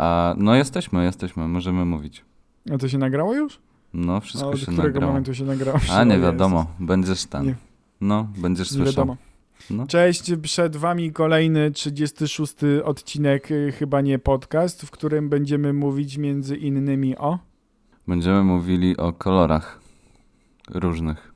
[0.00, 2.24] A no jesteśmy, jesteśmy, możemy mówić.
[2.74, 3.58] A to się nagrało już?
[3.94, 5.06] No, A wszystko od się którego nagrało.
[5.12, 5.78] momentu się nagrało?
[5.92, 7.44] A nie wiadomo, będziesz ten.
[7.46, 7.54] Nie.
[8.00, 8.92] No, będziesz Nie słyszał.
[8.94, 9.16] wiadomo.
[9.70, 9.86] No.
[9.86, 16.56] Cześć, przed wami kolejny 36 odcinek, y, chyba nie podcast, w którym będziemy mówić między
[16.56, 17.38] innymi o
[18.08, 19.80] Będziemy mówili o kolorach
[20.70, 21.32] różnych.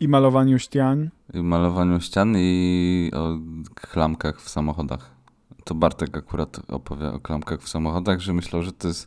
[0.00, 1.10] i malowaniu ścian.
[1.34, 3.38] I malowaniu ścian i o
[3.74, 5.17] klamkach w samochodach.
[5.68, 9.06] To Bartek akurat opowie o klamkach w samochodach, że myślał, że to jest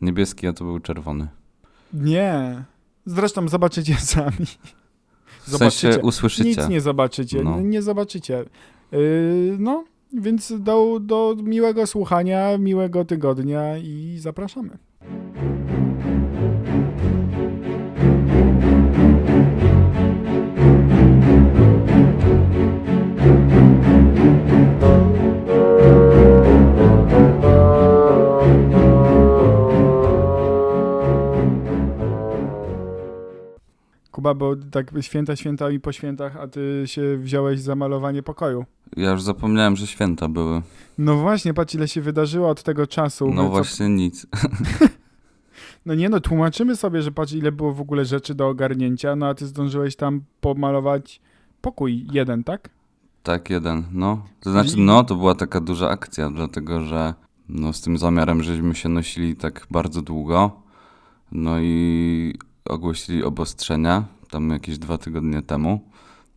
[0.00, 1.28] niebieski, a to był czerwony.
[1.92, 2.64] Nie.
[3.06, 4.46] Zresztą zobaczycie sami.
[5.42, 5.92] W Zobaczycie.
[5.92, 6.48] sensie usłyszycie.
[6.48, 7.42] Nic nie zobaczycie.
[7.42, 7.60] No.
[7.60, 8.44] Nie zobaczycie.
[8.92, 14.78] Yy, no, więc do, do miłego słuchania, miłego tygodnia i zapraszamy.
[34.34, 38.64] Bo tak święta świętami po świętach, a ty się wziąłeś za malowanie pokoju.
[38.96, 40.62] Ja już zapomniałem, że święta były.
[40.98, 43.30] No właśnie, patrz ile się wydarzyło od tego czasu.
[43.34, 44.26] No co- właśnie nic.
[45.86, 49.26] No nie no, tłumaczymy sobie, że patrz ile było w ogóle rzeczy do ogarnięcia, no
[49.26, 51.20] a ty zdążyłeś tam pomalować
[51.60, 52.70] pokój jeden, tak?
[53.22, 54.22] Tak, jeden, no.
[54.40, 57.14] To znaczy, no, to była taka duża akcja, dlatego że
[57.48, 60.50] no, z tym zamiarem żeśmy się nosili tak bardzo długo.
[61.32, 65.80] No i ogłosili obostrzenia tam jakieś dwa tygodnie temu,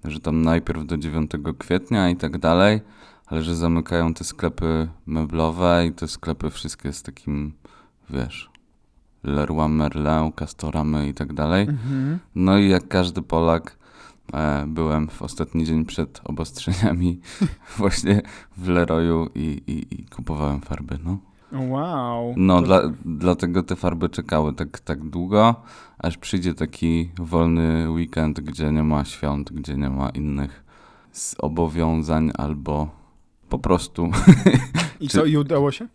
[0.04, 2.82] że tam najpierw do 9 kwietnia i tak dalej,
[3.26, 7.54] ale że zamykają te sklepy meblowe i te sklepy wszystkie z takim,
[8.10, 8.50] wiesz,
[9.24, 11.62] Leroy Merlin, Castoramy i tak dalej.
[11.70, 12.20] Mhm.
[12.36, 13.78] No i jak każdy Polak
[14.34, 17.20] e, byłem w ostatni dzień przed obostrzeniami
[17.78, 18.22] właśnie
[18.58, 21.18] w Leroyu i, i, i kupowałem farby, no.
[21.54, 22.34] Wow.
[22.38, 25.56] No, To- dla, dlatego te farby czekały tak, tak długo,
[26.00, 30.64] aż przyjdzie taki wolny weekend, gdzie nie ma świąt, gdzie nie ma innych
[31.14, 32.90] zobowiązań albo
[33.50, 34.10] po prostu
[35.00, 35.88] I co, i udało się?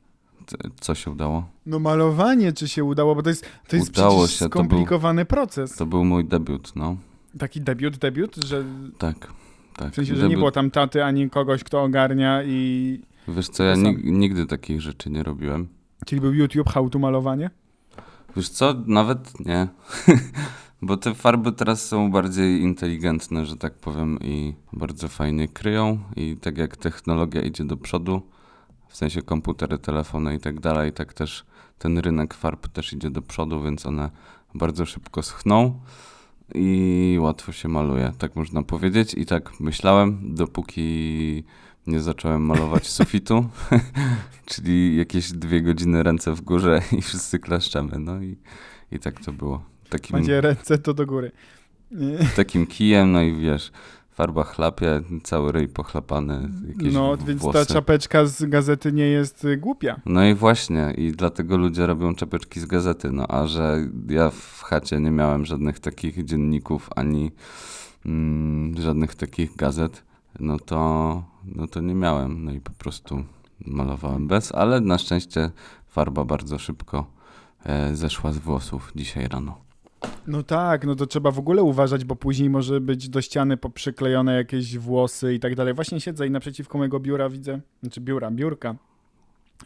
[0.80, 1.48] co się udało.
[1.66, 4.64] No malowanie czy się udało, bo to jest, to jest Udało przecież się, to był-
[4.64, 5.76] skomplikowany proces.
[5.76, 6.96] To był mój debiut, no.
[7.38, 8.64] Taki debiut, debiut, że
[8.98, 9.32] Tak,
[9.76, 9.92] tak.
[9.92, 13.00] w sensie, że nie Debiut- było tam taty ani kogoś, kto ogarnia i...
[13.28, 15.68] Wiesz co, ja nig- nigdy takich rzeczy nie robiłem.
[16.06, 17.50] Czyli był YouTube, how to malowanie?
[18.36, 19.68] Wiesz co, nawet nie.
[20.82, 25.98] Bo te farby teraz są bardziej inteligentne, że tak powiem, i bardzo fajnie kryją.
[26.16, 28.22] I tak jak technologia idzie do przodu,
[28.88, 31.46] w sensie komputery, telefony i tak dalej, tak też
[31.78, 34.10] ten rynek farb też idzie do przodu, więc one
[34.54, 35.80] bardzo szybko schną
[36.54, 39.14] i łatwo się maluje, tak można powiedzieć.
[39.14, 41.44] I tak myślałem, dopóki
[41.88, 43.44] nie zacząłem malować sufitu,
[44.46, 47.98] czyli jakieś dwie godziny ręce w górze i wszyscy klaszczemy.
[47.98, 48.36] No i,
[48.92, 49.62] i tak to było.
[49.88, 51.32] Takim, Macie ręce to do góry.
[52.36, 53.72] Takim kijem, no i wiesz,
[54.10, 57.58] farba chlapie, cały ryj pochlapany, jakieś No, w- więc włosy.
[57.58, 60.00] ta czapeczka z gazety nie jest y, głupia.
[60.06, 64.62] No i właśnie, i dlatego ludzie robią czapeczki z gazety, no a że ja w
[64.62, 67.30] chacie nie miałem żadnych takich dzienników, ani
[68.06, 70.04] mm, żadnych takich gazet,
[70.40, 73.24] no to, no to nie miałem, no i po prostu
[73.66, 75.50] malowałem bez, ale na szczęście
[75.88, 77.06] farba bardzo szybko
[77.64, 79.68] e, zeszła z włosów dzisiaj rano.
[80.26, 84.34] No tak, no to trzeba w ogóle uważać, bo później może być do ściany poprzyklejone
[84.34, 85.74] jakieś włosy i tak dalej.
[85.74, 88.74] Właśnie siedzę i naprzeciwko mojego biura widzę, znaczy biura, biurka.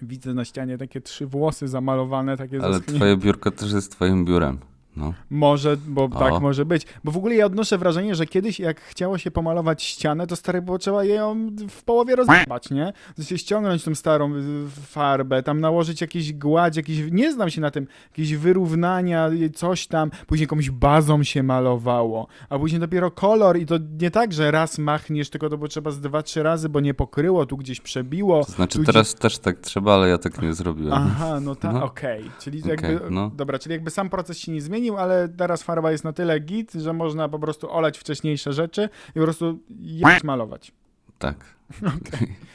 [0.02, 4.58] Widzę na ścianie takie trzy włosy zamalowane, takie Ale twoje biurko też jest twoim biurem,
[4.96, 5.14] no.
[5.30, 6.08] Może, bo O.
[6.08, 6.86] tak może być.
[7.04, 10.62] Bo w ogóle ja odnoszę wrażenie, że kiedyś jak chciało się pomalować ścianę, to stary
[10.62, 12.92] było trzeba ją w połowie rozbać, nie?
[13.22, 14.40] Się ściągnąć tą starą y,
[14.86, 19.86] farbę, tam nałożyć jakieś gładź, jakieś, nie znam się na tym, jakieś wyrównania, y, coś
[19.86, 24.50] tam, później jakąś bazą się malowało, a później dopiero kolor i to nie tak, że
[24.50, 27.80] raz machniesz, tylko to było trzeba z dwa, trzy razy, bo nie pokryło, tu gdzieś
[27.80, 28.44] przebiło.
[28.44, 30.92] To znaczy teraz też tak trzeba, ale ja tak nie zrobiłem.
[30.92, 31.84] Aha, no tak, No.
[31.84, 32.24] okej.
[32.40, 33.30] Czyli Okej, jakby, no.
[33.36, 36.72] dobra, czyli jakby sam proces się nie zmienił, ale teraz farba jest na tyle git,
[36.72, 40.72] że można po prostu olać wcześniejsze rzeczy i po prostu jechać malować.
[41.18, 41.36] Tak.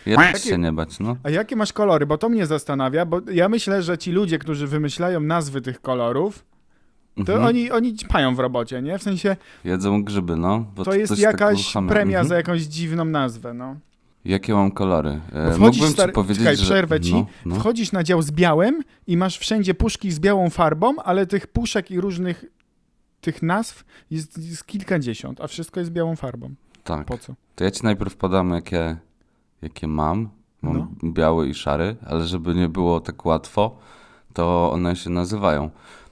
[0.05, 1.15] Ja też się nie bać, no.
[1.23, 2.05] A jakie masz kolory?
[2.05, 6.45] Bo to mnie zastanawia, bo ja myślę, że ci ludzie, którzy wymyślają nazwy tych kolorów,
[7.15, 7.43] to Mhm.
[7.43, 8.97] oni, oni ćpają w robocie, nie?
[8.99, 10.65] W sensie Jedzą grzyby, no.
[10.75, 11.89] Bo to jest tak jakaś uruchamia.
[11.89, 12.27] premia Mhm.
[12.27, 13.75] za jakąś dziwną nazwę, no.
[14.25, 15.21] Jakie mam kolory?
[15.33, 16.63] E, wchodzisz, mógłbym stary, ci powiedzieć, czekaj, że...
[16.63, 17.13] przerwę ci.
[17.13, 17.55] No, no.
[17.55, 21.91] Wchodzisz na dział z białym i masz wszędzie puszki z białą farbą, ale tych puszek
[21.91, 22.45] i różnych
[23.21, 26.53] tych nazw jest, jest kilkadziesiąt, a wszystko jest białą farbą.
[26.83, 27.05] Tak.
[27.05, 27.33] Po co?
[27.55, 28.97] To ja ci najpierw podam, jakie,
[29.61, 30.29] jakie mam
[30.61, 31.11] Mam No.
[31.11, 33.77] biały i szary, ale żeby nie było tak łatwo,
[34.33, 35.69] to one się nazywają.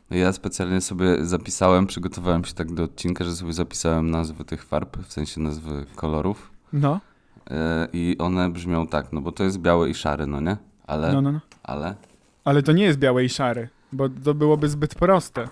[0.09, 4.97] Ja specjalnie sobie zapisałem, przygotowałem się tak do odcinka, że sobie zapisałem nazwy tych farb,
[4.97, 6.51] w sensie nazwy kolorów.
[6.73, 6.99] No,
[7.93, 10.57] I one brzmią tak, no bo to jest biały i szary, no nie?
[10.87, 11.39] Ale, no, no, no.
[11.63, 11.95] ale...
[12.43, 15.47] Ale to nie jest białe i szary, bo to byłoby zbyt proste.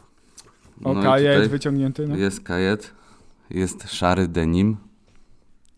[0.83, 2.15] O, no kajet wyciągnięty, no.
[2.15, 2.93] Jest kajet,
[3.49, 4.77] jest szary denim.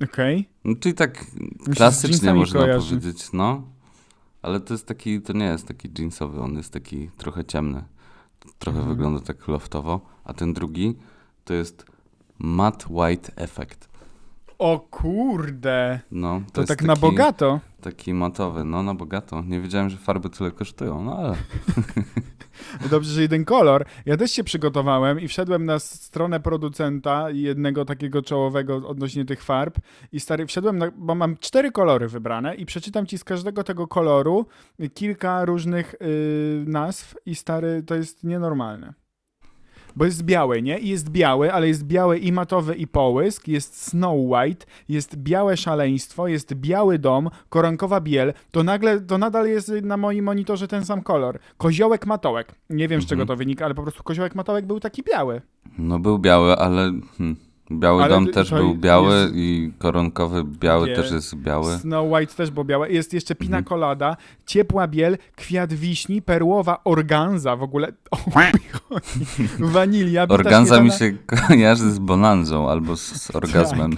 [0.04, 0.50] Okej.
[0.66, 1.26] No, czyli tak
[1.76, 2.96] klasycznie można kojarzy.
[2.96, 3.64] powiedzieć, no.
[4.42, 7.84] Ale to jest taki, to nie jest taki jeansowy, on jest taki trochę ciemny.
[8.60, 8.96] Trochę Mhm.
[8.98, 10.02] wygląda tak loftowo.
[10.24, 10.96] A ten drugi
[11.46, 11.86] to jest
[12.40, 13.90] matte white effect.
[14.60, 17.60] O kurde, No, to, to, tak taki, na bogato.
[17.82, 19.42] Taki matowy, no na bogato.
[19.42, 21.36] Nie wiedziałem, że farby tyle kosztują, no ale
[22.92, 23.86] Dobrze, że jeden kolor.
[24.06, 29.80] Ja też się przygotowałem i wszedłem na stronę producenta jednego takiego czołowego odnośnie tych farb
[30.12, 33.88] i stary, wszedłem, na, bo mam cztery kolory wybrane i przeczytam ci z każdego tego
[33.88, 34.46] koloru
[34.94, 38.94] kilka różnych yy, nazw i stary, to jest nienormalne.
[39.96, 40.80] Bo jest biały, nie?
[40.80, 45.58] I jest biały, ale jest biały i matowy i połysk, jest Snow White, jest białe
[45.58, 50.86] szaleństwo, jest biały dom, koronkowa biel, to nagle, to nadal jest na moim monitorze ten
[50.86, 51.40] sam kolor.
[51.58, 52.56] Koziołek matołek.
[52.70, 53.28] Nie wiem z czego Mhm.
[53.28, 55.42] to wynika, ale po prostu koziołek matołek był taki biały.
[55.78, 57.36] no był biały, ale hmm,
[57.72, 61.78] biały Ale dom też jest- był biały jest- i koronkowy biały też jest biały.
[61.78, 62.92] Snow White też było białe.
[62.92, 63.64] Jest jeszcze pina Mhm.
[63.66, 67.92] colada, ciepła biel, kwiat wiśni, perłowa organza w ogóle.
[68.12, 68.18] O.
[69.60, 70.26] Wanilia.
[70.30, 71.12] Organza mi się
[71.48, 73.98] kojarzy z bonanzą albo z, z orgazmem.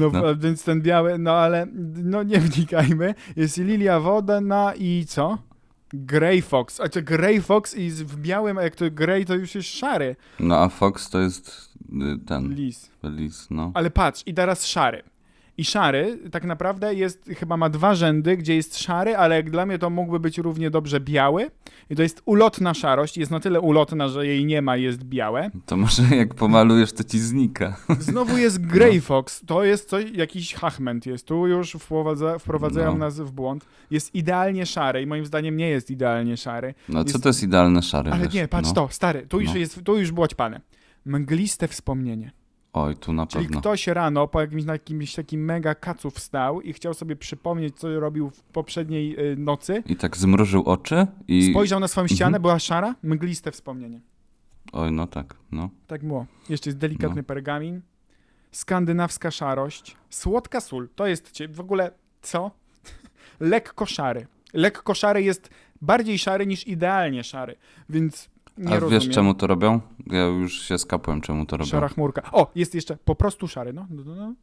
[0.00, 0.28] No, No.
[0.28, 1.66] a więc ten biały, no ale
[2.04, 3.14] no nie wnikajmy.
[3.36, 5.38] Jest lilia wodna i co?
[5.92, 6.80] Grey Fox.
[6.80, 10.16] A to Grey Fox i w białym, a jak to Grey to już jest szary.
[10.40, 11.67] No a Fox to jest
[12.26, 12.90] ten Lis.
[13.02, 13.70] lis, no.
[13.74, 15.02] Ale patrz, i teraz szary.
[15.58, 19.66] I szary tak naprawdę jest, chyba ma dwa rzędy, gdzie jest szary, ale jak dla
[19.66, 21.50] mnie to mógłby być równie dobrze biały.
[21.90, 25.50] I to jest ulotna szarość, jest na tyle ulotna, że jej nie ma, jest białe.
[25.66, 27.76] To może jak pomalujesz, to ci znika.
[28.00, 31.26] Znowu jest Grey Fox, to jest coś, jakiś hachment jest.
[31.26, 32.98] Tu już wprowadza, wprowadzają No.
[32.98, 33.66] nas w błąd.
[33.90, 36.74] Jest idealnie szary i moim zdaniem nie jest idealnie szary.
[36.88, 38.10] No co Jest- to jest idealny szary?
[38.12, 38.34] Ale wiesz?
[38.34, 38.74] nie, patrz no.
[38.74, 39.56] to, stary, tu już, No.
[39.56, 40.60] jest, tu już było ćpane.
[41.08, 42.30] Mgliste wspomnienie.
[42.72, 43.60] Oj, tu na Czyli pewno.
[43.60, 48.30] ktoś rano po jakimś, jakimś takim mega kacu wstał i chciał sobie przypomnieć, co robił
[48.30, 49.82] w poprzedniej y, nocy.
[49.86, 51.50] I tak zmrużył oczy i...
[51.50, 52.42] Spojrzał na swoją ścianę, Mhm.
[52.42, 54.00] była szara, mgliste wspomnienie.
[54.72, 55.70] Oj, no tak, no.
[55.86, 56.26] Tak było.
[56.48, 57.22] Jeszcze jest delikatny No.
[57.22, 57.80] pergamin,
[58.52, 60.88] skandynawska szarość, słodka sól.
[60.94, 61.90] To jest w ogóle
[62.22, 62.50] co?
[63.40, 64.26] Lekko szary.
[64.54, 65.50] Lekko szary jest
[65.80, 67.56] bardziej szary niż idealnie szary,
[67.88, 69.00] więc nie A rozumiem.
[69.00, 69.80] wiesz czemu to robią?
[70.06, 71.70] Ja już się skapłem, czemu to robią.
[71.70, 72.22] Szara chmurka.
[72.32, 73.86] O, jest jeszcze po prostu szary, no.
[73.90, 74.34] no, no, no.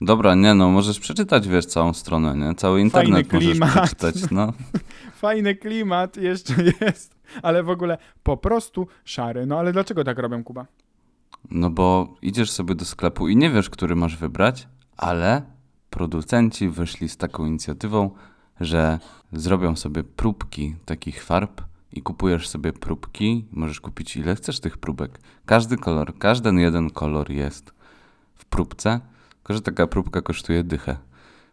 [0.00, 2.54] Dobra, nie no, możesz przeczytać, wiesz, całą stronę, nie?
[2.54, 3.70] Cały internet możesz klimat.
[3.72, 4.52] przeczytać, no.
[5.20, 9.46] Fajny klimat jeszcze jest, ale w ogóle po prostu szary.
[9.46, 10.66] No ale dlaczego tak robią, Kuba?
[11.50, 15.42] No bo idziesz sobie do sklepu i nie wiesz, który masz wybrać, ale
[15.90, 18.10] producenci wyszli z taką inicjatywą,
[18.60, 18.98] że
[19.32, 25.20] zrobią sobie próbki takich farb i kupujesz sobie próbki, możesz kupić ile chcesz tych próbek.
[25.46, 27.72] Każdy kolor, każdy jeden kolor jest
[28.34, 29.00] w próbce,
[29.36, 30.96] tylko że taka próbka kosztuje dychę.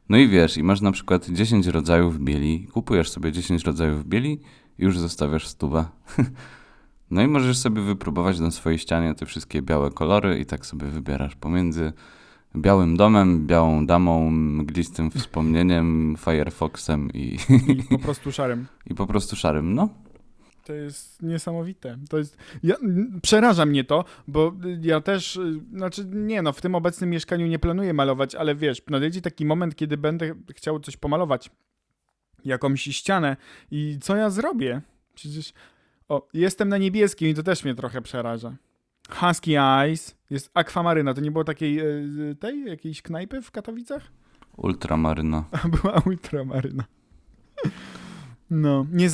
[0.09, 4.39] No i wiesz, i masz na przykład 10 rodzajów bieli, kupujesz sobie 10 rodzajów bieli
[4.79, 5.85] i już zostawiasz stówę.
[7.11, 10.87] No i możesz sobie wypróbować na swojej ścianie te wszystkie białe kolory i tak sobie
[10.87, 11.93] wybierasz pomiędzy
[12.55, 17.37] białym domem, białą damą, mglistym wspomnieniem, Firefoxem i,
[17.67, 18.65] I po prostu szarym.
[18.91, 19.73] i po prostu szarym.
[19.73, 19.89] No,
[20.63, 21.97] To jest niesamowite.
[22.09, 22.37] To jest.
[22.63, 22.75] Ja,
[23.21, 25.39] przeraża mnie to, bo ja też.
[25.73, 29.75] Znaczy, nie no, w tym obecnym mieszkaniu nie planuję malować, ale wiesz, nadejdzie taki moment,
[29.75, 31.51] kiedy będę chciał coś pomalować.
[32.45, 33.37] Jakąś ścianę.
[33.71, 34.81] I co ja zrobię?
[35.15, 35.53] Przecież.
[36.09, 38.55] O, jestem na niebieskim i to też mnie trochę przeraża.
[39.09, 41.13] Husky Eyes, jest akwamaryna.
[41.13, 41.79] To nie było takiej
[42.31, 44.11] y, tej jakiejś knajpy w Katowicach?
[44.57, 45.43] ultramaryna.
[45.51, 46.83] A była ultramaryna.
[48.49, 49.09] No, nie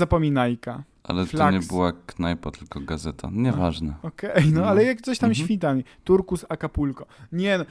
[1.09, 3.29] Ale to nie była knajpa, tylko gazeta.
[3.33, 3.93] Nieważne.
[4.03, 4.67] Okej, no No.
[4.67, 5.45] ale jak coś tam Mhm.
[5.47, 5.83] świta mi.
[6.03, 7.05] Turkus Acapulco.
[7.31, 7.65] Nie no,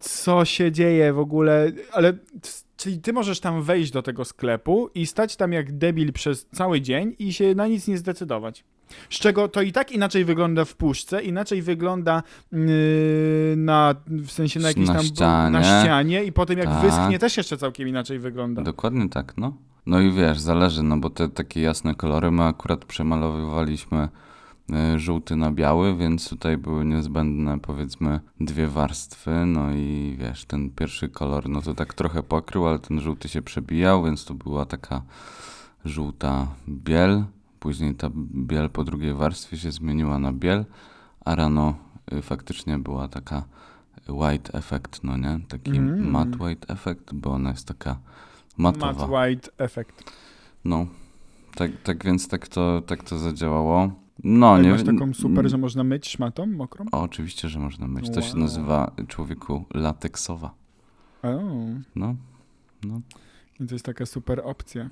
[0.00, 1.72] co się dzieje w ogóle?
[1.92, 2.12] Ale,
[2.76, 6.80] czyli ty możesz tam wejść do tego sklepu i stać tam jak debil przez cały
[6.80, 8.64] dzień i się na nic nie zdecydować.
[9.10, 12.22] Z czego to i tak inaczej wygląda w puszce, inaczej wygląda
[12.52, 12.58] yy,
[13.56, 15.50] na, w sensie na jakiejś Na tam ścianie.
[15.50, 16.82] na ścianie i potem jak Tak.
[16.82, 18.62] wyschnie też jeszcze całkiem inaczej wygląda.
[18.62, 19.56] Dokładnie tak, no.
[19.90, 24.08] No i wiesz, zależy, no bo te takie jasne kolory my akurat przemalowywaliśmy
[24.72, 30.70] e, żółty na biały, więc tutaj były niezbędne powiedzmy dwie warstwy, no i wiesz, ten
[30.70, 34.66] pierwszy kolor, no to tak trochę pokrył, ale ten żółty się przebijał, więc to była
[34.66, 35.02] taka
[35.84, 37.24] żółta biel,
[37.60, 40.64] później ta biel po drugiej warstwie się zmieniła na biel,
[41.24, 41.74] a rano
[42.12, 43.44] y, faktycznie była taka
[44.08, 45.40] white effect, no nie?
[45.48, 46.10] Taki Mm.
[46.10, 47.96] matte white effect, bo ona jest taka
[48.60, 48.92] matowa.
[48.92, 50.12] Matt White efekt.
[50.64, 50.86] No,
[51.54, 53.90] tak, tak więc tak to, tak to zadziałało.
[54.24, 56.84] No, Jak nie masz taką super, że można myć szmatą mokrą?
[56.92, 58.10] O, oczywiście, że można myć.
[58.10, 58.38] To się Wow.
[58.38, 60.54] nazywa człowieku lateksowa.
[61.22, 61.28] O,
[61.96, 62.14] No,
[62.84, 63.00] no.
[63.60, 64.90] i to jest taka super opcja.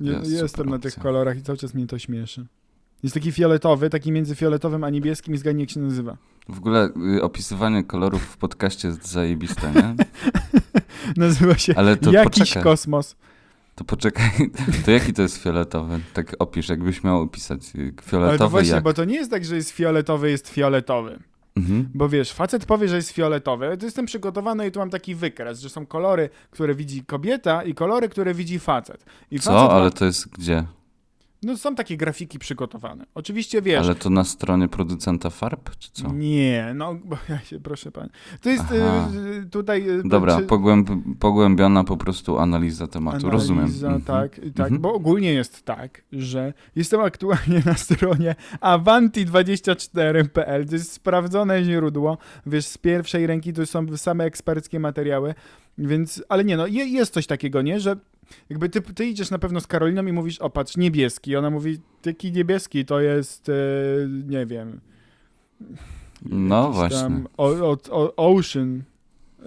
[0.00, 1.02] Je, Jest jestem super na tych opcja.
[1.02, 2.46] kolorach i cały czas mnie to śmieszy.
[3.02, 6.16] Jest taki fioletowy, taki między fioletowym a niebieskim i zgadnij jak się nazywa.
[6.48, 9.94] W ogóle y, opisywanie kolorów w podcaście jest zajebiste, nie?
[11.16, 13.16] Nazywa się Ale to Jakiś poczekaj, kosmos.
[13.74, 14.30] to poczekaj.
[14.84, 16.00] To jaki to jest fioletowy?
[16.14, 18.84] Tak opisz, jakbyś miał opisać y, Ale to fioletowy właśnie, jak...
[18.84, 21.18] bo to nie jest tak, że jest fioletowy, jest fioletowy.
[21.56, 21.88] Mhm.
[21.94, 25.60] Bo wiesz, facet powie, że jest fioletowy, to jestem przygotowany i tu mam taki wykres,
[25.60, 29.04] że są kolory, które widzi kobieta i kolory, które widzi facet.
[29.30, 29.52] I facet Co?
[29.52, 30.64] ma- Ale to jest gdzie?
[31.42, 33.06] No są takie grafiki przygotowane.
[33.14, 36.12] Oczywiście wiesz, Ale to na stronie producenta farb, czy co?
[36.12, 38.08] Nie, no bo ja się, proszę pan.
[38.42, 39.08] To jest Aha.
[39.44, 39.90] y, tutaj.
[39.90, 40.90] y, Dobra, czy- pogłęb,
[41.20, 43.64] pogłębiona po prostu analiza tematu, analiza, rozumiem.
[43.64, 44.02] Mhm.
[44.02, 44.80] Tak, i tak, Mhm.
[44.82, 52.66] bo ogólnie jest tak, że jestem aktualnie na stronie avanti24.pl, to jest sprawdzone źródło, wiesz,
[52.66, 55.34] z pierwszej ręki to są same eksperckie materiały,
[55.78, 57.96] więc, ale nie no, je, jest coś takiego, nie, że
[58.50, 61.78] jakby ty, ty idziesz na pewno z Karoliną i mówisz, o patrz, niebieski, ona mówi,
[62.02, 63.52] taki niebieski to jest, e,
[64.28, 64.80] nie wiem,
[66.22, 66.98] No właśnie.
[66.98, 68.82] tam o, o, o, Ocean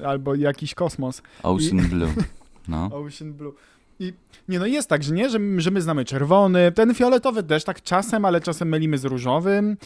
[0.05, 1.21] albo jakiś kosmos.
[1.43, 2.13] Ocean Blue.
[2.67, 2.85] No.
[2.85, 3.53] Ocean Blue.
[3.99, 4.13] I
[4.47, 7.81] nie no jest tak, że nie, że, że my znamy czerwony, ten fioletowy też tak
[7.81, 9.77] czasem, ale czasem mylimy z różowym.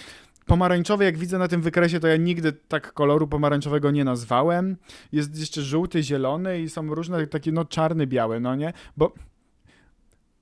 [0.45, 4.77] Pomarańczowy, jak widzę na tym wykresie, to ja nigdy tak koloru pomarańczowego nie nazwałem.
[5.11, 8.73] Jest jeszcze żółty, zielony i są różne takie, no czarny, biały, no nie?
[8.97, 9.13] Bo...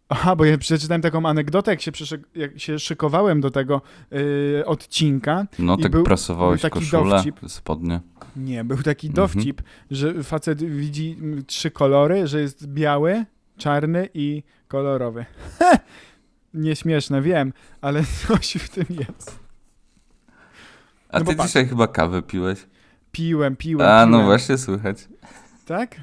[0.09, 3.81] Aha, bo ja przeczytałem taką anegdotę, jak się, przyszyk- jak się szykowałem do tego
[4.11, 5.45] yy, odcinka.
[5.59, 7.39] No tak był- prasowałeś był taki koszulę, dowcip.
[7.47, 7.99] spodnie.
[8.35, 9.27] Nie, był taki Mhm.
[9.27, 11.17] dowcip, że facet widzi
[11.47, 13.25] trzy kolory, że jest biały,
[13.57, 15.25] czarny i kolorowy.
[16.53, 19.42] Nieśmieszne, wiem, ale coś w tym jest.
[21.13, 22.67] A No ty dzisiaj chyba kawę piłeś?
[23.11, 24.11] Piłem, piłem, A, piłem.
[24.11, 25.07] no właśnie, słychać.
[25.65, 25.95] Tak?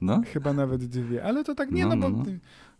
[0.00, 0.22] No.
[0.32, 2.24] Chyba nawet dwie, ale to tak nie, No, no, no, bo...
[2.24, 2.30] no.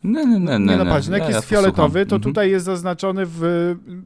[0.04, 0.58] Nie, nie, nie, nie.
[0.58, 2.22] Nie, no patrz, no jak ja, jest fioletowy, to Mhm.
[2.22, 3.40] tutaj jest zaznaczony w...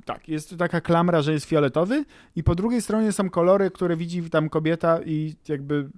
[0.05, 2.05] Tak, jest taka klamra, że jest fioletowy
[2.37, 5.89] i po drugiej stronie są kolory, które widzi tam kobieta i jakby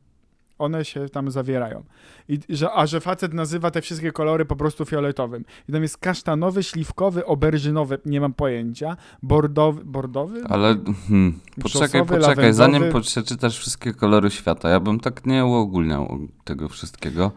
[0.59, 1.85] one się tam zawierają.
[2.29, 5.45] I, że, a że facet nazywa te wszystkie kolory po prostu fioletowym.
[5.69, 10.45] I tam jest kasztanowy, śliwkowy, oberżynowy, nie mam pojęcia, bordowy, bordowy?
[10.49, 10.77] Ale
[11.09, 13.05] hmm, poczekaj, poczekaj, zanim lawendowy.
[13.05, 17.33] przeczytasz wszystkie kolory świata, ja bym tak nie uogólniał tego wszystkiego,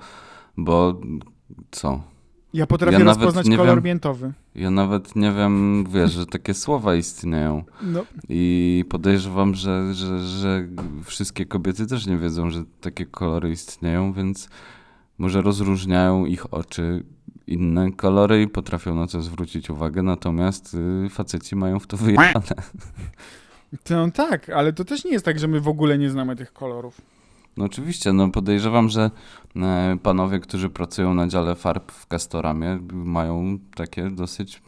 [0.58, 1.02] bo
[1.72, 2.02] co?
[2.54, 4.34] Ja potrafię ja rozpoznać kolor wiem- miętowy.
[4.60, 7.63] Ja nawet nie wiem, wiesz, że takie słowa istnieją.
[7.82, 10.68] No, I podejrzewam, że, że, że
[11.04, 14.50] wszystkie kobiety też nie wiedzą, że takie kolory istnieją, więc
[15.18, 17.04] może rozróżniają ich oczy
[17.48, 20.74] inne kolory i potrafią na to zwrócić uwagę, natomiast
[21.06, 22.56] y, faceci mają w to wyjechane.
[23.89, 26.54] no tak, ale to też nie jest tak, że my w ogóle nie znamy tych
[26.54, 27.01] kolorów.
[27.60, 29.12] No oczywiście, no podejrzewam, że
[29.56, 34.62] e, panowie, którzy pracują na dziale farb w Castoramie mają takie dosyć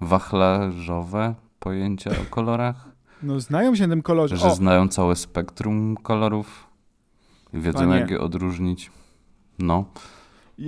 [0.00, 2.88] wachlarzowe pojęcia o kolorach,
[3.22, 4.36] No znają się na tym kolorze.
[4.36, 6.66] że O, znają całe spektrum kolorów
[7.52, 8.00] i wiedzą Panie.
[8.00, 8.90] jak je odróżnić.
[9.58, 9.84] No,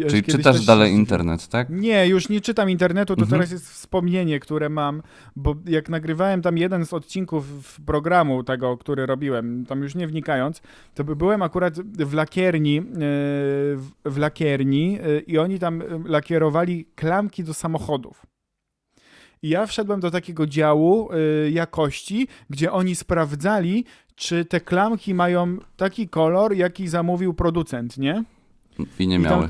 [0.08, 1.70] czyli czytasz dalej internet, tak?
[1.70, 3.30] Nie, już nie czytam internetu, to Mhm.
[3.40, 5.02] teraz jest wspomnienie, które mam,
[5.36, 10.60] bo jak nagrywałem tam jeden z odcinków programu tego, który robiłem, tam już nie wnikając,
[10.94, 12.82] to by- byłem akurat w lakierni, yy,
[14.04, 18.26] w- lakierni yy, i oni tam yy, lakierowali klamki do samochodów.
[19.42, 21.08] I ja wszedłem do takiego działu
[21.50, 28.24] jakości, gdzie oni sprawdzali, czy te klamki mają taki kolor, jaki zamówił producent, nie?
[28.98, 29.48] I nie I tam- miały.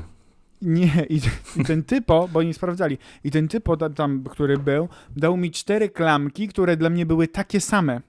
[0.61, 1.21] Nie, i,
[1.55, 5.51] i ten typo, bo oni sprawdzali, i ten typo tam, tam, który był, dał mi
[5.51, 8.01] cztery klamki, które dla mnie były takie same.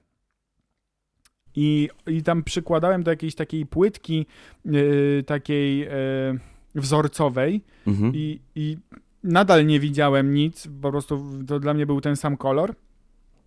[1.55, 4.25] I, i tam przykładałem do jakiejś takiej płytki,
[4.65, 5.89] yy, takiej yy,
[6.75, 8.11] wzorcowej Mhm.
[8.15, 8.77] i, i
[9.23, 12.75] nadal nie widziałem nic, po prostu to dla mnie był ten sam kolor.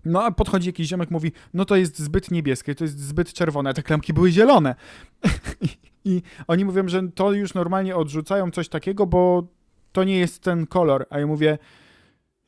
[0.05, 3.71] No a podchodzi jakiś ziomek, mówi, no to jest zbyt niebieskie, to jest zbyt czerwone,
[3.71, 4.75] a te klamki były zielone.
[6.05, 9.47] I, oni mówią, że to już normalnie odrzucają coś takiego, bo
[9.93, 11.07] to nie jest ten kolor.
[11.11, 11.59] A ja mówię,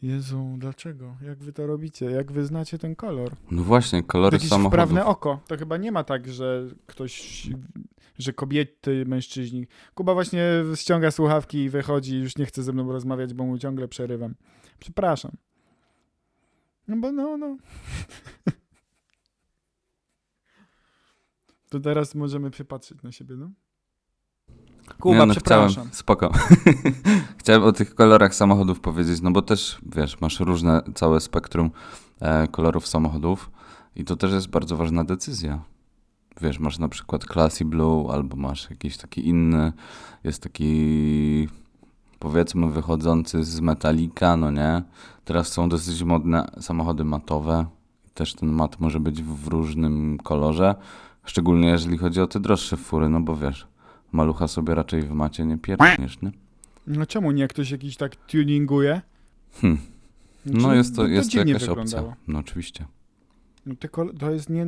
[0.02, 1.16] Jezu, dlaczego?
[1.22, 2.10] Jak wy to robicie?
[2.10, 3.30] Jak wy znacie ten kolor?
[3.50, 4.72] No właśnie, kolory Jakieś samochodów.
[4.72, 5.40] wprawne oko.
[5.46, 7.46] To chyba nie ma tak, że ktoś,
[8.18, 9.66] że kobiety, mężczyźni.
[9.94, 10.42] Kuba właśnie
[10.74, 14.34] ściąga słuchawki i wychodzi już nie chce ze mną rozmawiać, bo mu ciągle przerywam.
[14.78, 15.32] Przepraszam.
[16.88, 17.56] No bo no, no.
[21.68, 23.50] To teraz możemy przypatrzeć na siebie, no?
[25.00, 25.70] Kuba, nie, no, przepraszam.
[25.70, 26.32] Chciałem, spoko.
[27.38, 31.70] chciałem o tych kolorach samochodów powiedzieć, no bo też, wiesz, masz różne, całe spektrum
[32.20, 33.50] e, kolorów samochodów
[33.96, 35.62] i to też jest bardzo ważna decyzja.
[36.40, 39.72] Wiesz, masz na przykład Classy Blue albo masz jakiś taki inny,
[40.24, 41.48] jest taki
[42.18, 44.82] powiedzmy wychodzący z metalika, no nie?
[45.24, 47.66] Teraz są dosyć modne samochody matowe.
[48.14, 50.74] Też ten mat może być w różnym kolorze,
[51.26, 53.66] szczególnie jeżeli chodzi o te droższe fury, no bo wiesz,
[54.12, 56.30] malucha sobie raczej w macie nie pierdniesz, nie?
[56.86, 59.00] No czemu nie ktoś jakiś tak tuninguje?
[59.60, 59.78] Hmm.
[60.46, 62.08] No Znaczy, jest to, by jest to jakaś wyglądało.
[62.08, 62.22] opcja.
[62.28, 62.86] No oczywiście.
[63.66, 64.66] No kol- to jest nie...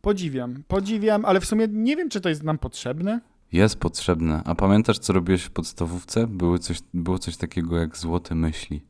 [0.00, 3.20] Podziwiam, podziwiam, ale w sumie nie wiem, czy to jest nam potrzebne.
[3.52, 4.42] Jest potrzebne.
[4.44, 6.26] A pamiętasz, co robiłeś w podstawówce?
[6.26, 8.82] Były coś, było coś takiego jak złote myśli.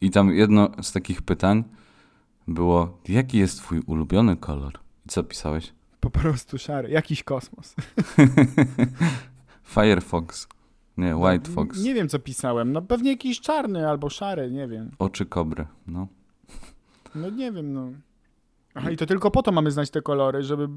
[0.00, 1.64] I tam jedno z takich pytań
[2.48, 4.72] było, jaki jest twój ulubiony kolor?
[5.06, 5.72] I co pisałeś?
[6.06, 7.74] Po prostu szary, jakiś kosmos.
[9.74, 10.48] Firefox.
[10.96, 11.82] Nie, White No, Fox.
[11.82, 12.72] Nie wiem, co pisałem.
[12.72, 14.90] No pewnie jakiś czarny albo szary, nie wiem.
[14.98, 15.66] Oczy kobry.
[15.86, 16.06] No.
[17.14, 17.90] No nie wiem, no.
[18.74, 20.68] Aha, i to tylko po to mamy znać te kolory, żeby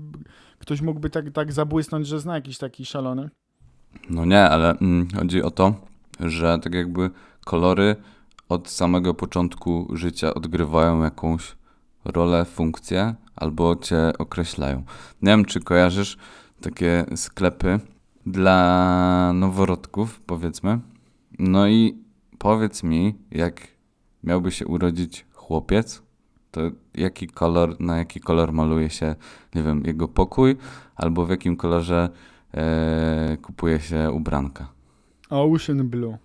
[0.59, 3.29] ktoś mógłby tak, tak zabłysnąć, że zna jakiś taki szalony.
[4.09, 5.73] No nie, ale mm, chodzi o to,
[6.19, 7.09] że tak jakby
[7.45, 7.95] kolory
[8.49, 11.55] od samego początku życia odgrywają jakąś
[12.05, 14.83] rolę, funkcję albo cię określają.
[15.21, 16.17] Nie wiem, czy kojarzysz
[16.61, 17.79] takie sklepy
[18.25, 20.79] dla noworodków, powiedzmy.
[21.39, 21.97] No i
[22.37, 23.67] powiedz mi, jak
[24.23, 26.01] miałby się urodzić chłopiec,
[26.51, 26.61] to
[26.95, 29.15] jaki kolor, na jaki kolor maluje się,
[29.55, 30.57] nie wiem, jego pokój,
[30.95, 32.09] albo w jakim kolorze
[32.53, 34.67] e, kupuje się ubranka.
[35.29, 36.17] Ocean Blue.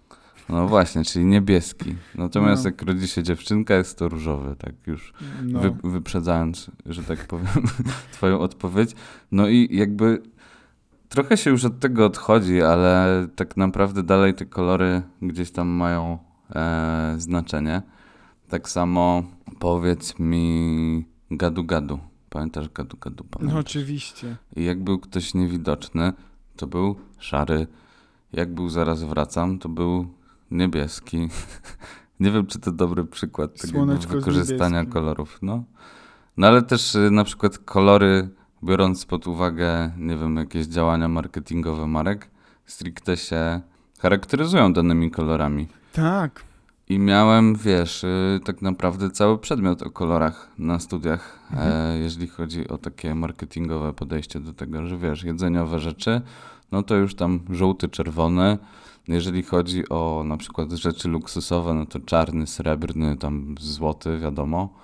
[0.49, 1.95] No właśnie, czyli niebieski.
[2.15, 2.69] Natomiast No.
[2.71, 5.61] jak rodzi się dziewczynka, jest to różowy, tak już No.
[5.61, 7.47] wy, wyprzedzając, że tak powiem,
[8.13, 8.91] twoją odpowiedź.
[9.33, 10.23] No i jakby
[11.09, 16.19] trochę się już od tego odchodzi, ale tak naprawdę dalej te kolory gdzieś tam mają
[16.55, 17.83] e, znaczenie.
[18.49, 19.23] Tak samo
[19.59, 21.99] powiedz mi gadu gadu.
[22.31, 23.25] Pamiętasz gadu gadu?
[23.25, 23.61] no Pamiętasz?
[23.61, 24.37] oczywiście.
[24.57, 26.13] I jak był ktoś niewidoczny,
[26.57, 27.67] to był szary.
[28.33, 30.07] Jak był zaraz wracam, to był
[30.55, 31.29] niebieski.
[32.21, 33.51] Nie wiem, czy to dobry przykład
[34.09, 35.39] wykorzystania kolorów.
[35.43, 35.65] No.
[36.37, 38.29] no ale też y, na przykład kolory,
[38.65, 42.31] biorąc pod uwagę, nie wiem, jakieś działania marketingowe marek,
[42.67, 43.61] stricte się
[44.01, 45.69] charakteryzują danymi kolorami.
[45.93, 46.45] Tak.
[46.89, 51.73] I miałem, wiesz, y, tak naprawdę cały przedmiot o kolorach na studiach, Mhm.
[51.73, 56.21] e, jeżeli chodzi o takie marketingowe podejście do tego, że wiesz, jedzeniowe rzeczy,
[56.73, 58.59] no to już tam żółty, czerwony.
[59.09, 64.75] Jeżeli chodzi o na przykład rzeczy luksusowe, no to czarny, srebrny, tam złoty, wiadomo.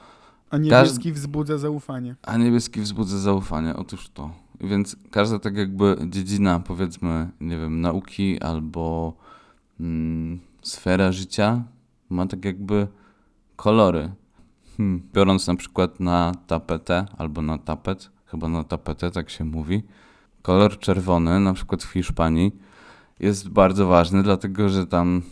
[0.50, 2.16] A niebieski wzbudza zaufanie.
[2.22, 4.30] A niebieski wzbudza zaufanie, otóż to.
[4.60, 9.14] Więc każda tak jakby dziedzina, powiedzmy, nie wiem, nauki albo
[9.80, 11.62] mm, sfera życia
[12.10, 12.86] ma tak jakby
[13.56, 14.10] kolory.
[14.76, 15.02] Hmm.
[15.14, 19.82] Biorąc na przykład na tapetę albo na tapet, chyba na tapetę tak się mówi,
[20.42, 22.52] kolor czerwony, na przykład w Hiszpanii,
[23.20, 25.22] jest bardzo ważny, dlatego że tam,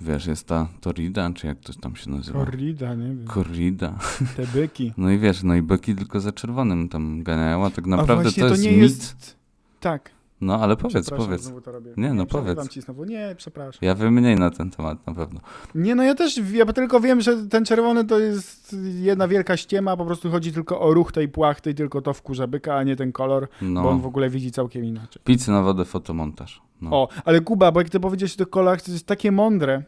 [0.00, 2.38] wiesz, jest ta torrida, czy jak to tam się nazywa?
[2.44, 3.26] Corrida, nie wiem.
[3.26, 3.98] Corrida.
[4.36, 4.92] Te byki.
[4.98, 8.22] No i wiesz, no i byki tylko za czerwonym tam ganiają, a tak A naprawdę
[8.22, 8.80] właśnie to jest nie mit.
[8.80, 9.36] jest...
[9.80, 10.10] Tak.
[10.40, 11.42] No ale powiedz, powiedz.
[11.42, 11.92] Znowu to robię.
[11.96, 12.68] Nie, no powiedz.
[12.68, 13.04] Ci znowu.
[13.04, 13.78] Nie, przepraszam.
[13.82, 15.40] Ja wiem mniej na ten temat na pewno.
[15.74, 19.96] Nie, no ja też, ja tylko wiem, że ten czerwony to jest jedna wielka ściema,
[19.96, 22.96] po prostu chodzi tylko o ruch tej płachty i tylko to wkurza byka, a nie
[22.96, 24.08] ten kolor, bo on w No.
[24.08, 25.22] ogóle widzi całkiem inaczej.
[25.24, 26.62] Pizzy na wodę, fotomontaż.
[26.80, 26.90] No.
[26.96, 29.82] O, ale Kuba, bo jak ty powiedziałeś o tych kolorach, to jest takie mądre,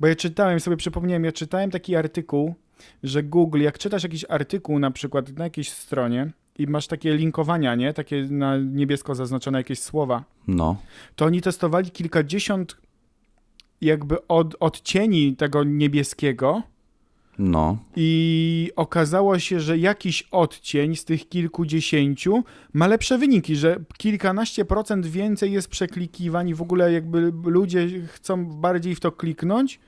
[0.00, 2.54] bo ja czytałem, sobie przypomniałem, ja czytałem taki artykuł,
[3.02, 7.74] że Google, jak czytasz jakiś artykuł na przykład na jakiejś stronie i masz takie linkowania,
[7.74, 10.76] nie, takie na niebiesko zaznaczone jakieś słowa, no.
[11.16, 12.76] to oni testowali kilkadziesiąt
[13.80, 16.62] jakby od, odcieni tego niebieskiego
[17.38, 17.78] No.
[17.96, 25.06] i okazało się, że jakiś odcień z tych kilkudziesięciu ma lepsze wyniki, że kilkanaście procent
[25.06, 29.80] więcej jest przeklikiwań i w ogóle jakby ludzie chcą bardziej w to kliknąć,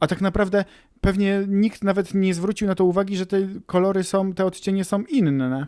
[0.00, 0.64] a tak naprawdę
[1.00, 5.02] pewnie nikt nawet nie zwrócił na to uwagi, że te kolory są, te odcienie są
[5.02, 5.66] inne,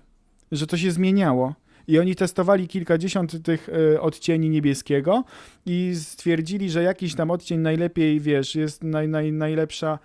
[0.52, 1.54] że to się zmieniało.
[1.88, 5.24] I oni testowali kilkadziesiąt tych y, odcieni niebieskiego
[5.66, 9.98] i stwierdzili, że jakiś tam odcień najlepiej, wiesz, jest naj, naj, najlepsza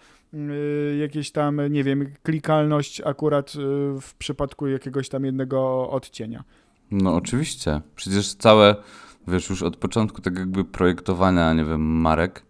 [1.00, 3.60] jakieś tam, nie wiem, klikalność akurat y,
[4.02, 6.44] w przypadku jakiegoś tam jednego odcienia.
[6.92, 7.82] No oczywiście.
[7.96, 8.76] Przecież całe,
[9.28, 12.46] wiesz, już od początku tak jakby projektowania, nie wiem, marek,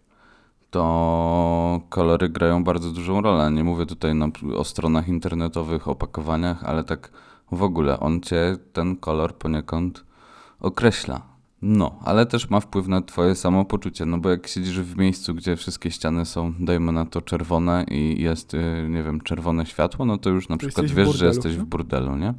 [0.70, 3.50] to kolory grają bardzo dużą rolę.
[3.50, 7.10] Nie mówię tutaj na, o stronach internetowych, opakowaniach, ale tak
[7.52, 10.04] w ogóle on cię ten kolor poniekąd
[10.60, 11.33] określa.
[11.66, 15.56] No, ale też ma wpływ na twoje samopoczucie, no bo jak siedzisz w miejscu, gdzie
[15.56, 20.18] wszystkie ściany są, dajmy na to czerwone i jest, y, nie wiem, czerwone światło, no
[20.18, 21.62] to już na To przykład wiesz, że burdelu, jesteś nie?
[21.62, 22.34] w burdelu, nie?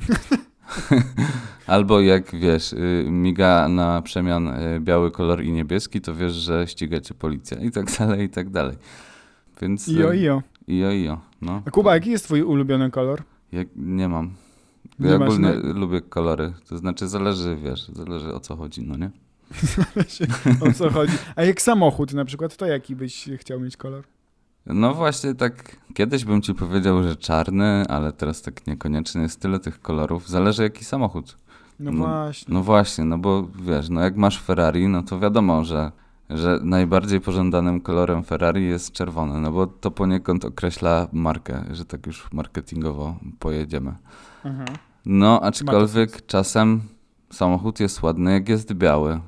[1.67, 6.67] Albo jak wiesz, y, miga na przemian y, biały kolor i niebieski, to wiesz, że
[6.67, 8.77] ściga cię policja i tak dalej, i tak dalej.
[9.61, 9.87] Więc.
[9.87, 10.41] Ijo, ijo.
[10.67, 11.21] Ijo, ijo.
[11.41, 11.61] No.
[11.65, 13.23] A Kuba, jaki jest twój ulubiony kolor?
[13.51, 14.31] Jak, nie mam.
[14.99, 15.73] Ja ogólnie no?
[15.79, 16.53] lubię kolory.
[16.69, 19.11] To znaczy zależy, wiesz, zależy o co chodzi, no nie?
[20.69, 21.13] o co chodzi?
[21.35, 24.03] A jak samochód na przykład, to jaki byś chciał mieć kolor?
[24.65, 29.59] No właśnie tak, kiedyś bym ci powiedział, że czarny, ale teraz tak niekoniecznie jest tyle
[29.59, 30.29] tych kolorów.
[30.29, 31.37] Zależy jaki samochód.
[31.79, 32.53] No, No, właśnie.
[32.53, 35.91] No właśnie, no bo wiesz, no jak masz Ferrari, no to wiadomo, że,
[36.29, 42.07] że najbardziej pożądanym kolorem Ferrari jest czerwony, no bo to poniekąd określa markę, że tak
[42.07, 43.95] już marketingowo pojedziemy.
[44.43, 44.65] Aha.
[45.05, 46.81] No, aczkolwiek czasem
[47.31, 49.19] samochód jest ładny, jak jest biały.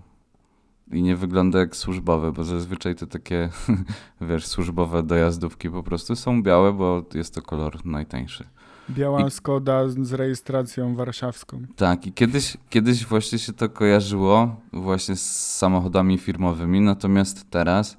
[0.91, 3.49] I nie wygląda jak służbowy, bo zazwyczaj te takie,
[4.21, 8.47] wiesz, służbowe dojazdówki po prostu są białe, bo jest to kolor najtańszy.
[8.89, 11.61] Biała I- Skoda z, z rejestracją warszawską.
[11.75, 17.97] Tak, i kiedyś, kiedyś właśnie się to kojarzyło właśnie z samochodami firmowymi, natomiast teraz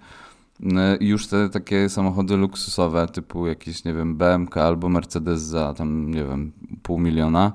[1.00, 6.24] już te takie samochody luksusowe, typu jakieś, nie wiem, BMK albo Mercedes za tam, nie
[6.24, 7.52] wiem, pół miliona,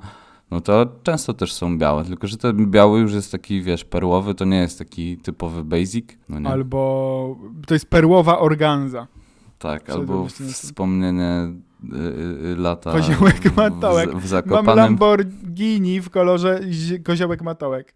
[0.52, 4.36] no to często też są białe, tylko że ten biały już jest taki, wiesz, perłowy,
[4.36, 6.50] to nie jest taki typowy basic, no?
[6.50, 7.36] Albo
[7.68, 9.08] to jest perłowa organza.
[9.60, 11.54] tak, albo wspomnienie
[12.58, 14.10] lata Koziołek Matołek.
[14.10, 14.76] w, w Mam Zakopanem.
[14.78, 17.94] Lamborghini w kolorze zi- koziołek matołek.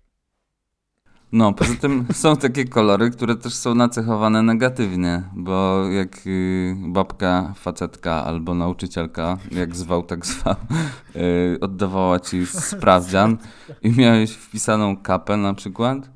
[1.31, 7.53] No, poza tym są takie kolory, które też są nacechowane negatywnie, bo jak y, babka,
[7.55, 10.55] facetka albo nauczycielka, jak zwał, tak zwał,
[11.15, 13.37] y, oddawała ci sprawdzian
[13.83, 16.09] i miałeś wpisaną kapę na przykład,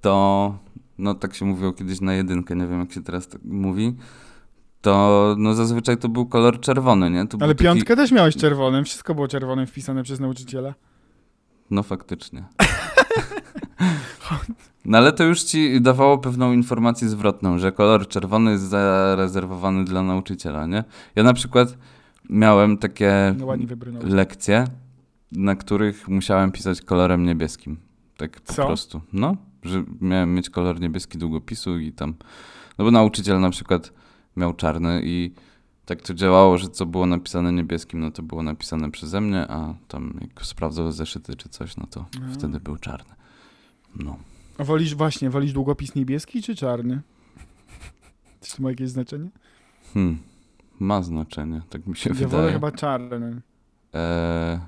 [0.00, 0.58] to,
[0.98, 3.96] no tak się mówiło kiedyś na jedynkę, nie wiem jak się teraz tak mówi,
[4.82, 7.26] to no zazwyczaj to był kolor czerwony, nie?
[7.26, 8.84] To Ale taki- piątkę też miałeś czerwonym.
[8.84, 10.74] Wszystko było czerwonym wpisane przez nauczyciela.
[11.70, 12.44] No faktycznie.
[14.84, 20.02] No ale to już ci dawało pewną informację zwrotną, że kolor czerwony jest zarezerwowany dla
[20.02, 20.84] nauczyciela, nie?
[21.16, 21.76] Ja na przykład
[22.30, 23.56] miałem takie No
[24.02, 24.64] lekcje,
[25.32, 27.76] na których musiałem pisać kolorem niebieskim.
[28.16, 28.66] Tak po Co?
[28.66, 29.00] prostu.
[29.12, 32.14] No, że miałem mieć kolor niebieski długopisu i tam...
[32.78, 33.92] No bo nauczyciel na przykład
[34.36, 35.32] miał czarny i
[35.84, 39.74] tak to działało, że co było napisane niebieskim, no to było napisane przeze mnie, a
[39.88, 42.32] tam jak sprawdzał zeszyty czy coś, no to A.
[42.34, 43.14] wtedy był czarny.
[43.96, 44.16] No.
[44.58, 47.00] A wolisz właśnie, wolisz długopis niebieski czy czarny?
[48.40, 49.28] Czy to ma jakieś znaczenie?
[49.94, 50.18] Hmm.
[50.80, 52.52] Ma znaczenie, tak mi się Ja wolę wydaje.
[52.52, 53.42] chyba czarny.
[53.92, 54.58] Eee,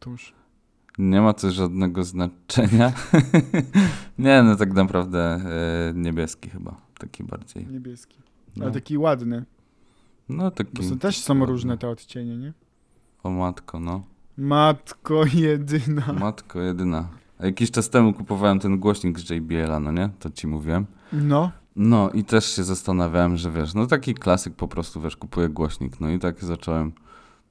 [0.00, 0.32] Tuż.
[0.98, 2.92] nie ma to żadnego znaczenia.
[4.18, 7.66] nie, no tak naprawdę e, niebieski chyba, taki bardziej.
[7.66, 8.16] Niebieski.
[8.56, 9.44] No, Ale taki ładny.
[10.28, 10.70] no taki.
[10.74, 12.52] Bo są, też są różne te odcienie, nie?
[13.22, 14.02] O matko, no.
[14.36, 16.12] Matko jedyna.
[16.20, 17.08] Matko jedyna.
[17.38, 20.08] A jakiś czas temu kupowałem ten głośnik z JBL-a, no nie?
[20.18, 20.86] To ci mówiłem.
[21.12, 21.50] No.
[21.76, 26.00] No i też się zastanawiałem, że wiesz, no taki klasyk po prostu, wiesz, kupuję głośnik.
[26.00, 26.92] No i tak zacząłem,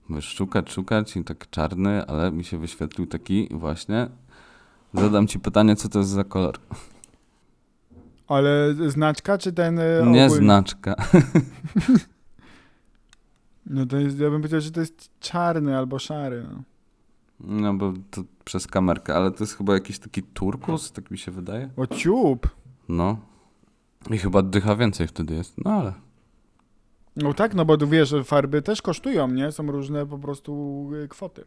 [0.09, 4.09] wiesz, szukać, szukać i tak czarny, ale mi się wyświetlił taki właśnie.
[4.93, 6.57] Zadam ci pytanie, co to jest za kolor?
[8.35, 10.95] Ale znaczka czy ten e, Nie znaczka.
[13.65, 16.45] No to jest, ja bym powiedział, że to jest czarny albo szary.
[16.51, 16.63] No.
[17.39, 21.31] No bo to przez kamerkę, ale to jest chyba jakiś taki turkus, tak mi się
[21.31, 21.69] wydaje.
[21.77, 22.47] O ciup.
[22.89, 23.17] No.
[24.09, 25.93] I chyba dycha więcej wtedy jest, no ale.
[27.15, 29.51] No tak, no bo tu wiesz, że farby też kosztują, nie?
[29.51, 31.45] Są różne po prostu y, kwoty.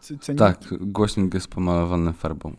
[0.00, 0.38] C- ceniki.
[0.38, 2.54] Tak, głośnik jest pomalowany farbą.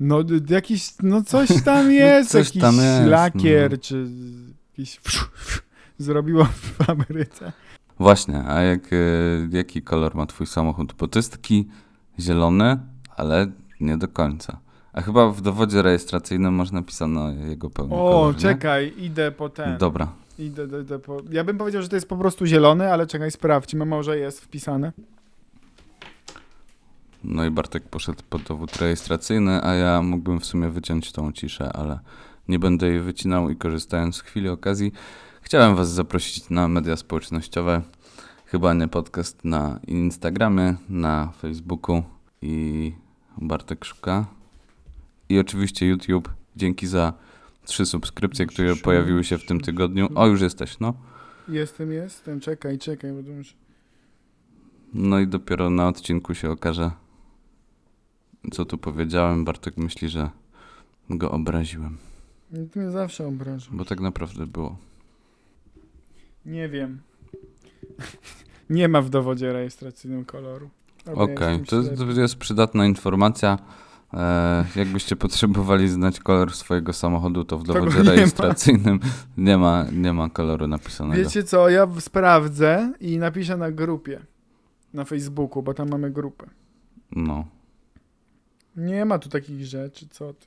[0.00, 3.76] No jakiś, no coś tam jest, coś jakiś tam jest, lakier, no.
[3.76, 4.06] czy
[4.70, 5.00] jakiś
[5.98, 7.52] zrobiło w Ameryce.
[7.98, 8.96] Właśnie, a jak, e,
[9.50, 10.92] jaki kolor ma twój samochód?
[10.92, 11.68] Bo to jest taki
[12.20, 12.78] zielony,
[13.16, 13.46] ale
[13.80, 14.58] nie do końca.
[14.92, 18.40] A chyba w dowodzie rejestracyjnym masz napisane jego pełny O, kolor, nie?
[18.40, 19.78] czekaj, idę po ten.
[19.78, 20.12] Dobra.
[20.38, 21.22] Idę, idę, idę po...
[21.30, 24.92] Ja bym powiedział, że to jest po prostu zielony, ale czekaj, sprawdźmy, może jest wpisane.
[27.24, 31.72] No i Bartek poszedł po dowód rejestracyjny, a ja mógłbym w sumie wyciąć tą ciszę,
[31.72, 31.98] ale
[32.48, 34.92] nie będę jej wycinał i korzystając z chwili okazji,
[35.50, 37.82] Chciałem Was zaprosić na media społecznościowe.
[38.46, 42.02] Chyba nie podcast na Instagramie, na Facebooku
[42.42, 42.92] i
[43.38, 44.26] Bartek Szuka.
[45.28, 46.28] I oczywiście YouTube.
[46.56, 47.12] Dzięki za
[47.64, 50.08] trzy subskrypcje, które pojawiły się w tym tygodniu.
[50.14, 50.94] O, już jesteś, no.
[51.48, 52.40] Jestem, jestem.
[52.40, 53.54] Czekaj, czekaj, bo to muszę...
[54.94, 56.90] No i dopiero na odcinku się okaże,
[58.52, 59.44] co tu powiedziałem.
[59.44, 60.30] Bartek myśli, że
[61.10, 61.98] go obraziłem,
[62.72, 63.70] Ty mnie zawsze obraża.
[63.72, 64.76] bo tak naprawdę było.
[66.46, 67.00] Nie wiem.
[68.70, 70.70] Nie ma w dowodzie rejestracyjnym koloru.
[71.06, 73.58] Ja Okej, jestem to, to jest przydatna informacja.
[74.14, 78.10] E, jakbyście potrzebowali znać kolor swojego samochodu, to w Tego dowodzie nie ma.
[78.10, 79.00] rejestracyjnym
[79.36, 81.22] nie ma, nie ma koloru napisanego.
[81.22, 84.20] Wiecie co, ja sprawdzę i napiszę na grupie.
[84.94, 86.46] Na Facebooku, bo tam mamy grupę.
[87.12, 87.44] No.
[88.80, 90.46] Nie ma tu takich rzeczy, co ty.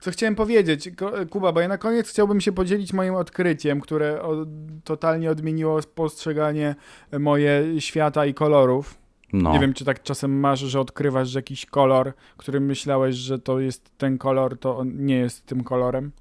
[0.00, 0.90] Co chciałem powiedzieć,
[1.30, 4.46] Kuba, bo ja na koniec chciałbym się podzielić moim odkryciem, które o,
[4.84, 6.74] totalnie odmieniło postrzeganie
[7.18, 8.98] moje świata i kolorów.
[9.32, 9.52] no.
[9.52, 13.60] Nie wiem, czy tak czasem masz, że odkrywasz, że jakiś kolor, który myślałeś, że to
[13.60, 16.12] jest ten kolor, to on nie jest tym kolorem.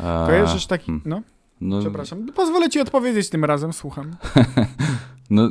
[0.00, 0.86] E, Kojarzysz taki...
[0.86, 1.02] hmm.
[1.04, 1.22] No,
[1.60, 2.26] no, przepraszam.
[2.26, 4.10] Pozwolę ci odpowiedzieć tym razem, słucham.
[5.30, 5.50] No.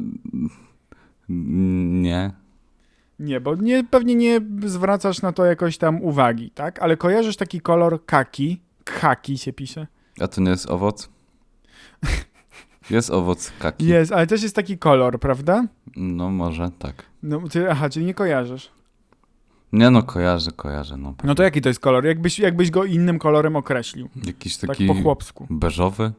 [1.29, 2.31] Nie.
[3.23, 6.79] Nie, bo nie, pewnie nie zwracasz na to jakoś tam uwagi, tak?
[6.81, 8.61] Ale kojarzysz taki kolor kaki?
[8.83, 9.87] Kaki się pisze.
[10.21, 11.09] A to nie jest owoc?
[12.89, 13.85] Jest owoc kaki.
[13.85, 15.63] Jest, ale też jest taki kolor, prawda?
[15.95, 17.05] No może tak.
[17.23, 18.71] No, ty, aha, czyli nie kojarzysz.
[19.71, 20.97] Nie no, kojarzę, kojarzę.
[20.97, 22.05] No, No to jaki to jest kolor?
[22.05, 24.09] Jakbyś, jakbyś go innym kolorem określił.
[24.25, 25.47] Jakiś Tak taki po chłopsku.
[25.49, 26.11] beżowy?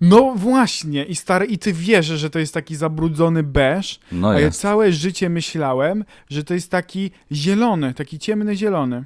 [0.00, 4.40] No właśnie, i stary, i ty wierzysz, że to jest taki zabrudzony beż, No a
[4.40, 9.04] ja całe życie myślałem, że to jest taki zielony, taki ciemny zielony.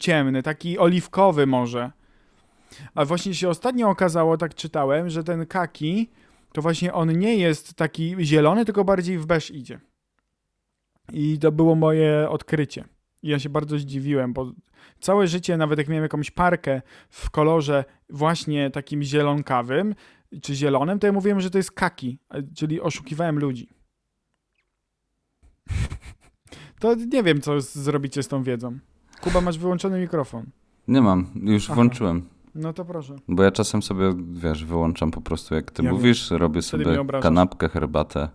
[0.00, 1.90] Ciemny, taki oliwkowy może.
[2.94, 6.10] A właśnie się ostatnio okazało, tak czytałem, że ten kaki,
[6.52, 9.80] to właśnie on nie jest taki zielony, tylko bardziej w beż idzie.
[11.12, 12.84] I to było moje odkrycie.
[13.22, 14.52] I ja się bardzo zdziwiłem, bo
[15.00, 19.94] całe życie, nawet jak miałem jakąś parkę w kolorze właśnie takim zielonkawym,
[20.42, 22.18] czy zielonym, to ja mówiłem, że to jest kaki,
[22.54, 23.68] czyli oszukiwałem ludzi.
[26.80, 28.78] To nie wiem, co zrobicie z tą wiedzą.
[29.20, 30.46] Kuba, masz wyłączony mikrofon.
[30.88, 31.74] Nie mam, już Aha.
[31.74, 32.28] włączyłem.
[32.54, 33.16] No to proszę.
[33.28, 37.20] Bo ja czasem sobie, wiesz, wyłączam po prostu, jak ty Ja mówisz, robię Wtedy sobie
[37.22, 38.28] kanapkę, herbatę.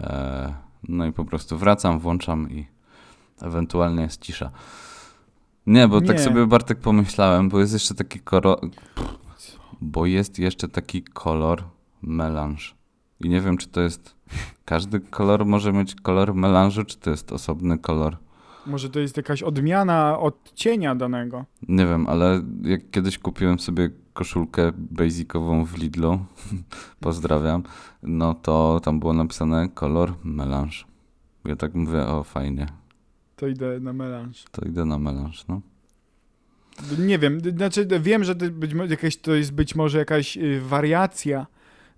[0.00, 0.54] E,
[0.88, 2.66] no i po prostu wracam, włączam i
[3.42, 4.50] ewentualnie jest cisza.
[5.66, 6.22] Nie, bo tak Nie.
[6.22, 8.58] sobie Bartek pomyślałem, bo jest jeszcze taki kolor.
[9.80, 11.64] Bo jest jeszcze taki kolor
[12.02, 12.74] melanż.
[13.20, 14.14] I nie wiem, czy to jest.
[14.64, 18.16] Każdy kolor może mieć kolor melanżu, czy to jest osobny kolor.
[18.66, 21.44] Może to jest jakaś odmiana odcienia danego.
[21.68, 26.18] Nie wiem, ale jak kiedyś kupiłem sobie koszulkę basicową w Lidlu,
[27.00, 27.62] pozdrawiam,
[28.02, 30.86] no to tam było napisane kolor melanż.
[31.44, 32.66] Ja tak mówię, o fajnie,
[33.36, 34.44] To idę na melanż.
[34.50, 35.60] to idę na melanż, no.
[36.98, 41.46] Nie wiem, znaczy wiem, że to, być, jakaś, to jest być może jakaś y, wariacja